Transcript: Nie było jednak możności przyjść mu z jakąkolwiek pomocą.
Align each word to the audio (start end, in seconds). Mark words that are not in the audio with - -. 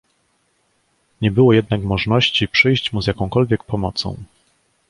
Nie 1.21 1.31
było 1.31 1.53
jednak 1.53 1.81
możności 1.83 2.47
przyjść 2.47 2.93
mu 2.93 3.01
z 3.01 3.07
jakąkolwiek 3.07 3.63
pomocą. 3.63 4.15